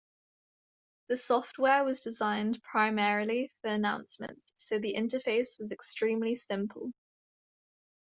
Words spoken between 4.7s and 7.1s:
the interface was extremely simple.